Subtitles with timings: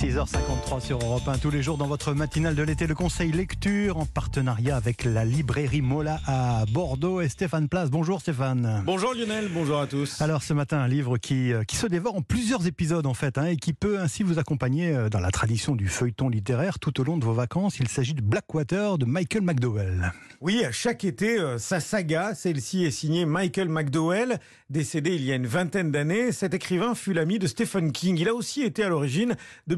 [0.00, 3.98] 6h53 sur Europe 1, tous les jours dans votre matinale de l'été, le conseil lecture
[3.98, 7.90] en partenariat avec la librairie Mola à Bordeaux et Stéphane Place.
[7.90, 8.82] Bonjour Stéphane.
[8.86, 10.22] Bonjour Lionel, bonjour à tous.
[10.22, 13.36] Alors ce matin, un livre qui, euh, qui se dévore en plusieurs épisodes en fait,
[13.36, 16.98] hein, et qui peut ainsi vous accompagner euh, dans la tradition du feuilleton littéraire tout
[16.98, 17.78] au long de vos vacances.
[17.78, 20.14] Il s'agit de Blackwater de Michael McDowell.
[20.40, 24.38] Oui, chaque été, euh, sa saga, celle-ci est signée Michael McDowell,
[24.70, 26.32] décédé il y a une vingtaine d'années.
[26.32, 28.16] Cet écrivain fut l'ami de Stephen King.
[28.18, 29.36] Il a aussi été à l'origine
[29.66, 29.74] de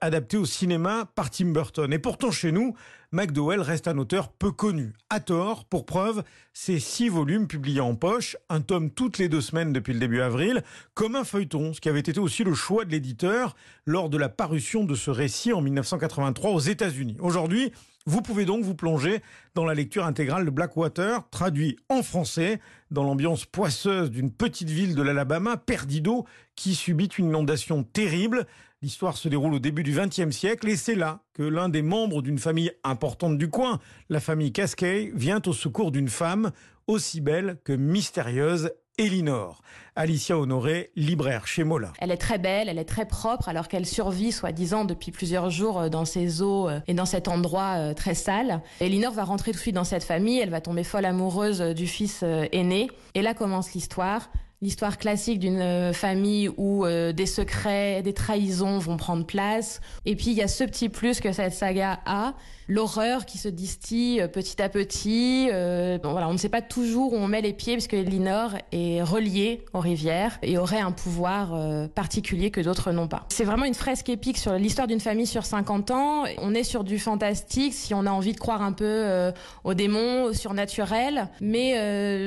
[0.00, 1.92] Adapté au cinéma par Tim Burton.
[1.92, 2.74] Et pourtant, chez nous,
[3.10, 4.92] McDowell reste un auteur peu connu.
[5.10, 6.22] À tort, pour preuve,
[6.52, 10.20] ses six volumes publiés en poche, un tome toutes les deux semaines depuis le début
[10.20, 10.62] avril,
[10.94, 14.28] comme un feuilleton, ce qui avait été aussi le choix de l'éditeur lors de la
[14.28, 17.16] parution de ce récit en 1983 aux États-Unis.
[17.20, 17.72] Aujourd'hui,
[18.06, 19.22] vous pouvez donc vous plonger
[19.54, 22.60] dans la lecture intégrale de Blackwater, traduit en français,
[22.90, 26.26] dans l'ambiance poisseuse d'une petite ville de l'Alabama, Perdido,
[26.56, 28.46] qui subit une inondation terrible.
[28.82, 32.22] L'histoire se déroule au début du XXe siècle et c'est là que l'un des membres
[32.22, 36.50] d'une famille importante du coin, la famille Cascade, vient au secours d'une femme
[36.88, 39.62] aussi belle que mystérieuse Elinor.
[39.96, 41.92] Alicia Honoré, libraire chez Mola.
[41.98, 45.80] Elle est très belle, elle est très propre, alors qu'elle survit, soi-disant, depuis plusieurs jours
[45.80, 48.62] euh, dans ces eaux euh, et dans cet endroit euh, très sale.
[48.80, 51.86] Elinor va rentrer tout de suite dans cette famille, elle va tomber folle amoureuse du
[51.86, 52.90] fils aîné.
[53.14, 54.30] Et là commence l'histoire
[54.62, 59.80] l'histoire classique d'une famille où des secrets, des trahisons vont prendre place.
[60.06, 62.34] Et puis il y a ce petit plus que cette saga a,
[62.68, 65.48] l'horreur qui se distille petit à petit.
[65.52, 69.02] Euh, voilà, on ne sait pas toujours où on met les pieds puisque Elinor est
[69.02, 73.26] reliée aux rivières et aurait un pouvoir euh, particulier que d'autres n'ont pas.
[73.28, 76.24] C'est vraiment une fresque épique sur l'histoire d'une famille sur 50 ans.
[76.38, 79.32] On est sur du fantastique si on a envie de croire un peu euh,
[79.64, 81.28] aux démons, au surnaturel.
[81.40, 81.72] Mais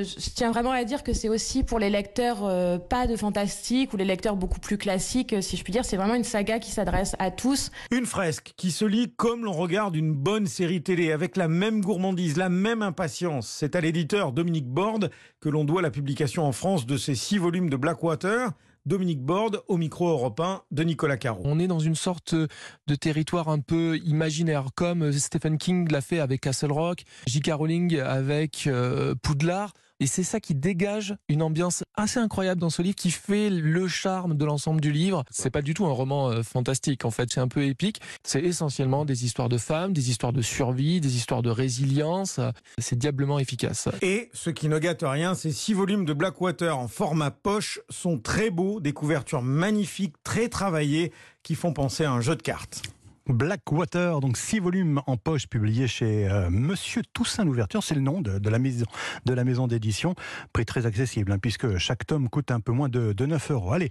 [0.04, 3.92] je tiens vraiment à dire que c'est aussi pour les lecteurs euh, pas de fantastique
[3.92, 5.84] ou les lecteurs beaucoup plus classiques, euh, si je puis dire.
[5.84, 7.70] C'est vraiment une saga qui s'adresse à tous.
[7.90, 11.80] Une fresque qui se lit comme l'on regarde une bonne série télé, avec la même
[11.80, 13.48] gourmandise, la même impatience.
[13.48, 15.10] C'est à l'éditeur Dominique Borde
[15.40, 18.50] que l'on doit la publication en France de ces six volumes de Blackwater.
[18.86, 21.42] Dominique Borde au micro européen de Nicolas Caro.
[21.44, 26.20] On est dans une sorte de territoire un peu imaginaire, comme Stephen King l'a fait
[26.20, 27.50] avec Castle Rock, J.K.
[27.52, 29.72] Rowling avec euh, Poudlard.
[29.98, 33.88] Et c'est ça qui dégage une ambiance assez incroyable dans ce livre qui fait le
[33.88, 35.24] charme de l'ensemble du livre.
[35.30, 38.00] C'est pas du tout un roman euh, fantastique, en fait, c'est un peu épique.
[38.22, 42.40] C'est essentiellement des histoires de femmes, des histoires de survie, des histoires de résilience.
[42.78, 43.88] C'est diablement efficace.
[44.02, 48.18] Et ce qui ne gâte rien, ces six volumes de Blackwater en format poche sont
[48.18, 51.12] très beaux, des couvertures magnifiques, très travaillées,
[51.42, 52.82] qui font penser à un jeu de cartes.
[53.28, 58.20] Blackwater, donc six volumes en poche publiés chez euh, Monsieur Toussaint l'ouverture, c'est le nom
[58.20, 58.86] de, la maison
[59.24, 60.14] de la maison d'édition,
[60.52, 63.72] prix très accessible hein, puisque chaque tome coûte un peu moins de, de 9 euros.
[63.72, 63.84] Allez.